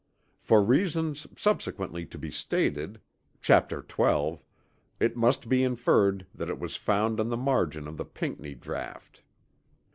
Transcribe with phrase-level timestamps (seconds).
[0.39, 3.01] For reasons subsequently to be stated
[3.39, 3.71] (chap.
[3.71, 4.39] XII)
[4.99, 9.21] it must be inferred that it was framed on the margin of the Pinckney draught.